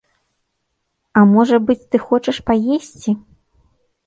[1.21, 3.11] А можа быць, ты хочаш паесці?